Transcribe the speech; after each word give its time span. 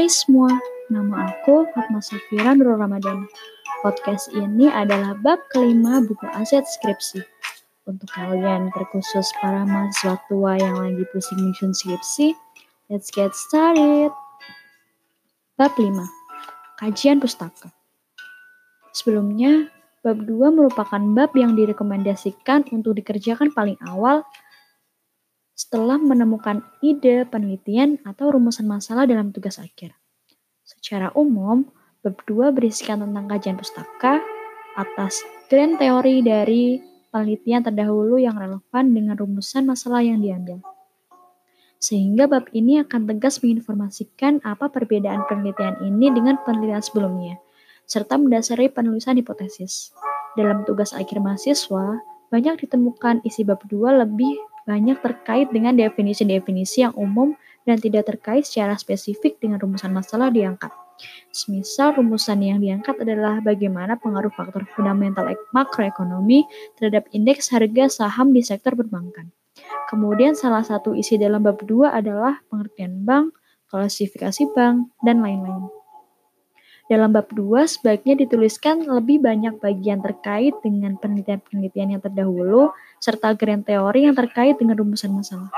Hai 0.00 0.08
semua, 0.08 0.48
nama 0.88 1.28
aku 1.28 1.68
Fatma 1.76 2.00
Safira 2.00 2.56
Nurul 2.56 2.80
Ramadan. 2.80 3.28
Podcast 3.84 4.32
ini 4.32 4.64
adalah 4.64 5.12
bab 5.12 5.36
kelima 5.52 6.00
buku 6.00 6.24
aset 6.40 6.64
skripsi. 6.64 7.20
Untuk 7.84 8.08
kalian 8.08 8.72
terkhusus 8.72 9.28
para 9.44 9.60
mahasiswa 9.68 10.16
tua 10.24 10.56
yang 10.56 10.80
lagi 10.80 11.04
pusing 11.12 11.44
menyusun 11.44 11.76
skripsi, 11.76 12.32
let's 12.88 13.12
get 13.12 13.28
started. 13.36 14.08
Bab 15.60 15.76
5. 15.76 15.92
Kajian 16.80 17.20
pustaka. 17.20 17.68
Sebelumnya, 18.96 19.68
bab 20.00 20.16
2 20.16 20.32
merupakan 20.32 21.02
bab 21.12 21.36
yang 21.36 21.52
direkomendasikan 21.52 22.64
untuk 22.72 22.96
dikerjakan 22.96 23.52
paling 23.52 23.76
awal 23.84 24.24
setelah 25.60 26.00
menemukan 26.00 26.64
ide, 26.80 27.28
penelitian, 27.28 28.00
atau 28.08 28.32
rumusan 28.32 28.64
masalah 28.64 29.04
dalam 29.04 29.28
tugas 29.28 29.60
akhir. 29.60 29.92
Secara 30.64 31.12
umum, 31.12 31.68
bab 32.00 32.16
2 32.24 32.48
berisikan 32.56 33.04
tentang 33.04 33.28
kajian 33.28 33.60
pustaka 33.60 34.24
atas 34.72 35.20
grand 35.52 35.76
teori 35.76 36.24
dari 36.24 36.80
penelitian 37.12 37.60
terdahulu 37.60 38.16
yang 38.16 38.40
relevan 38.40 38.88
dengan 38.88 39.20
rumusan 39.20 39.68
masalah 39.68 40.00
yang 40.00 40.24
diambil. 40.24 40.64
Sehingga 41.76 42.24
bab 42.24 42.48
ini 42.56 42.80
akan 42.80 43.04
tegas 43.04 43.44
menginformasikan 43.44 44.40
apa 44.40 44.72
perbedaan 44.72 45.28
penelitian 45.28 45.76
ini 45.84 46.08
dengan 46.08 46.40
penelitian 46.40 46.80
sebelumnya, 46.80 47.36
serta 47.84 48.16
mendasari 48.16 48.72
penulisan 48.72 49.20
hipotesis. 49.20 49.92
Dalam 50.40 50.64
tugas 50.64 50.96
akhir 50.96 51.20
mahasiswa, 51.20 52.00
banyak 52.32 52.64
ditemukan 52.64 53.20
isi 53.28 53.44
bab 53.44 53.60
2 53.68 54.08
lebih 54.08 54.49
banyak 54.70 55.02
terkait 55.02 55.50
dengan 55.50 55.74
definisi-definisi 55.74 56.86
yang 56.86 56.94
umum 56.94 57.34
dan 57.66 57.82
tidak 57.82 58.06
terkait 58.06 58.46
secara 58.46 58.78
spesifik 58.78 59.42
dengan 59.42 59.58
rumusan 59.58 59.90
masalah 59.90 60.30
diangkat. 60.30 60.70
Semisal 61.34 61.98
rumusan 61.98 62.38
yang 62.44 62.62
diangkat 62.62 63.02
adalah 63.02 63.42
bagaimana 63.42 63.98
pengaruh 63.98 64.30
faktor 64.30 64.62
fundamental 64.76 65.26
makroekonomi 65.50 66.46
terhadap 66.78 67.10
indeks 67.10 67.50
harga 67.50 67.90
saham 67.90 68.30
di 68.30 68.46
sektor 68.46 68.78
perbankan. 68.78 69.34
Kemudian 69.90 70.38
salah 70.38 70.62
satu 70.62 70.94
isi 70.94 71.18
dalam 71.18 71.42
bab 71.42 71.58
2 71.66 71.90
adalah 71.90 72.38
pengertian 72.46 73.02
bank, 73.02 73.34
klasifikasi 73.66 74.54
bank, 74.54 74.94
dan 75.02 75.18
lain-lain. 75.18 75.79
Dalam 76.90 77.14
bab 77.14 77.30
2 77.30 77.70
sebaiknya 77.70 78.18
dituliskan 78.18 78.82
lebih 78.82 79.22
banyak 79.22 79.62
bagian 79.62 80.02
terkait 80.02 80.58
dengan 80.58 80.98
penelitian-penelitian 80.98 81.94
yang 81.94 82.02
terdahulu 82.02 82.74
serta 82.98 83.30
grand 83.38 83.62
teori 83.62 84.10
yang 84.10 84.18
terkait 84.18 84.58
dengan 84.58 84.74
rumusan 84.74 85.14
masalah. 85.14 85.54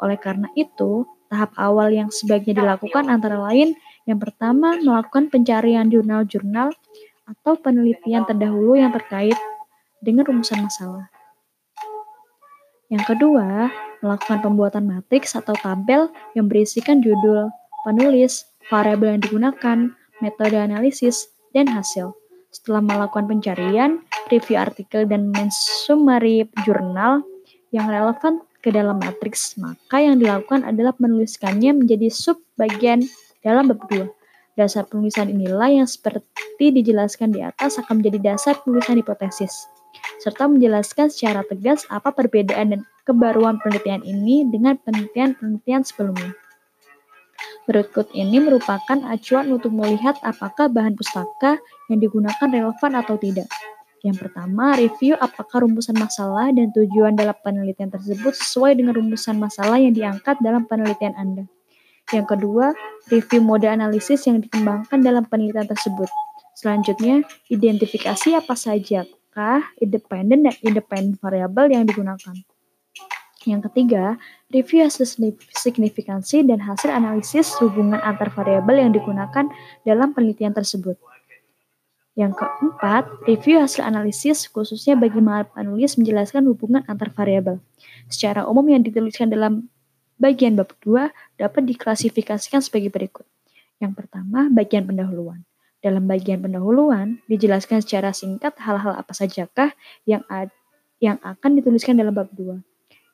Oleh 0.00 0.16
karena 0.16 0.48
itu, 0.56 1.04
tahap 1.28 1.52
awal 1.60 1.92
yang 1.92 2.08
sebaiknya 2.08 2.64
dilakukan 2.64 3.12
antara 3.12 3.36
lain 3.52 3.76
yang 4.08 4.16
pertama 4.16 4.80
melakukan 4.80 5.28
pencarian 5.28 5.92
jurnal-jurnal 5.92 6.72
atau 7.28 7.52
penelitian 7.60 8.24
terdahulu 8.24 8.80
yang 8.80 8.96
terkait 8.96 9.36
dengan 10.00 10.24
rumusan 10.24 10.64
masalah. 10.64 11.12
Yang 12.88 13.12
kedua, 13.12 13.68
melakukan 14.00 14.40
pembuatan 14.40 14.88
matriks 14.88 15.36
atau 15.36 15.52
tabel 15.52 16.08
yang 16.32 16.48
berisikan 16.48 17.04
judul, 17.04 17.52
penulis, 17.84 18.48
variabel 18.72 19.20
yang 19.20 19.22
digunakan, 19.22 19.78
metode 20.22 20.56
analisis, 20.56 21.28
dan 21.52 21.68
hasil. 21.68 22.16
Setelah 22.54 22.80
melakukan 22.84 23.26
pencarian, 23.28 24.00
review 24.30 24.56
artikel, 24.56 25.04
dan 25.04 25.28
mensummary 25.34 26.48
jurnal 26.64 27.26
yang 27.74 27.88
relevan 27.88 28.44
ke 28.62 28.70
dalam 28.70 29.02
matriks, 29.02 29.58
maka 29.58 29.98
yang 29.98 30.22
dilakukan 30.22 30.62
adalah 30.62 30.94
menuliskannya 31.02 31.74
menjadi 31.82 32.08
sub 32.08 32.38
bagian 32.54 33.02
dalam 33.42 33.66
bab 33.72 33.82
2. 33.90 34.06
Dasar 34.54 34.84
penulisan 34.84 35.32
inilah 35.32 35.82
yang 35.82 35.88
seperti 35.88 36.70
dijelaskan 36.76 37.32
di 37.32 37.40
atas 37.40 37.80
akan 37.80 38.04
menjadi 38.04 38.36
dasar 38.36 38.60
penulisan 38.60 39.00
hipotesis, 39.00 39.66
serta 40.20 40.44
menjelaskan 40.44 41.08
secara 41.08 41.40
tegas 41.48 41.88
apa 41.88 42.12
perbedaan 42.12 42.76
dan 42.76 42.80
kebaruan 43.08 43.56
penelitian 43.64 44.04
ini 44.04 44.44
dengan 44.46 44.76
penelitian-penelitian 44.84 45.82
sebelumnya. 45.88 46.36
Berikut 47.66 48.10
ini 48.10 48.42
merupakan 48.42 48.98
acuan 49.06 49.50
untuk 49.54 49.70
melihat 49.70 50.18
apakah 50.26 50.66
bahan 50.66 50.98
pustaka 50.98 51.62
yang 51.86 52.02
digunakan 52.02 52.48
relevan 52.50 52.92
atau 52.98 53.14
tidak. 53.14 53.46
Yang 54.02 54.26
pertama, 54.26 54.74
review 54.74 55.14
apakah 55.14 55.62
rumusan 55.62 55.94
masalah 55.94 56.50
dan 56.50 56.74
tujuan 56.74 57.14
dalam 57.14 57.38
penelitian 57.38 57.86
tersebut 57.86 58.34
sesuai 58.34 58.74
dengan 58.74 58.98
rumusan 58.98 59.38
masalah 59.38 59.78
yang 59.78 59.94
diangkat 59.94 60.42
dalam 60.42 60.66
penelitian 60.66 61.14
Anda. 61.14 61.46
Yang 62.10 62.34
kedua, 62.34 62.74
review 63.14 63.40
mode 63.46 63.70
analisis 63.70 64.26
yang 64.26 64.42
dikembangkan 64.42 64.98
dalam 64.98 65.22
penelitian 65.22 65.70
tersebut. 65.70 66.10
Selanjutnya, 66.58 67.22
identifikasi 67.46 68.34
apa 68.34 68.58
sajakah 68.58 69.70
independen 69.78 70.50
dan 70.50 70.54
independent 70.66 71.22
variabel 71.22 71.70
yang 71.70 71.86
digunakan. 71.86 72.34
Yang 73.42 73.70
ketiga, 73.70 74.22
review 74.54 74.86
hasil 74.86 75.18
signifikansi 75.50 76.46
dan 76.46 76.62
hasil 76.62 76.94
analisis 76.94 77.58
hubungan 77.58 77.98
antar 77.98 78.30
variabel 78.30 78.86
yang 78.86 78.92
digunakan 78.94 79.50
dalam 79.82 80.14
penelitian 80.14 80.54
tersebut. 80.54 80.94
Yang 82.14 82.44
keempat, 82.44 83.08
review 83.26 83.58
hasil 83.58 83.82
analisis 83.82 84.46
khususnya 84.46 84.94
bagaimana 84.94 85.48
penulis 85.48 85.98
menjelaskan 85.98 86.46
hubungan 86.46 86.86
antar 86.86 87.10
variabel. 87.10 87.58
Secara 88.06 88.46
umum 88.46 88.62
yang 88.68 88.84
dituliskan 88.84 89.32
dalam 89.32 89.66
bagian 90.20 90.54
bab 90.54 90.70
2 90.84 91.10
dapat 91.40 91.62
diklasifikasikan 91.66 92.62
sebagai 92.62 92.94
berikut. 92.94 93.26
Yang 93.82 94.06
pertama, 94.06 94.46
bagian 94.52 94.86
pendahuluan. 94.86 95.42
Dalam 95.82 96.06
bagian 96.06 96.38
pendahuluan, 96.38 97.18
dijelaskan 97.26 97.82
secara 97.82 98.14
singkat 98.14 98.54
hal-hal 98.62 98.94
apa 98.94 99.10
sajakah 99.10 99.74
yang, 100.06 100.22
yang 101.02 101.18
akan 101.26 101.58
dituliskan 101.58 101.98
dalam 101.98 102.14
bab 102.14 102.30
2 102.38 102.62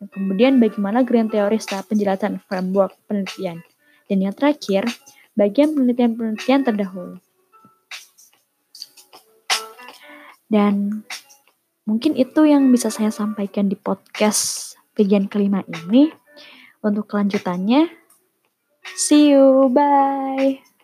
kemudian 0.00 0.60
bagaimana 0.60 1.00
grand 1.02 1.32
teori 1.32 1.56
setelah 1.56 1.84
penjelasan 1.88 2.42
framework 2.44 2.92
penelitian. 3.08 3.64
Dan 4.06 4.22
yang 4.22 4.34
terakhir, 4.36 4.86
bagian 5.34 5.74
penelitian-penelitian 5.74 6.62
terdahulu. 6.62 7.18
Dan 10.46 11.02
mungkin 11.88 12.14
itu 12.14 12.46
yang 12.46 12.70
bisa 12.70 12.86
saya 12.92 13.10
sampaikan 13.10 13.66
di 13.66 13.74
podcast 13.74 14.74
bagian 14.94 15.26
kelima 15.26 15.66
ini. 15.66 16.12
Untuk 16.86 17.10
kelanjutannya, 17.10 17.90
see 18.94 19.34
you, 19.34 19.66
bye. 19.74 20.75